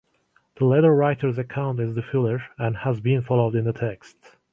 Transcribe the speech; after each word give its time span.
The 0.55 0.65
latter 0.65 0.95
writer's 0.95 1.37
account 1.37 1.79
is 1.79 1.93
the 1.93 2.01
fuller, 2.01 2.41
and 2.57 2.75
has 2.77 2.99
been 2.99 3.21
followed 3.21 3.53
in 3.53 3.65
the 3.65 3.71
text. 3.71 4.35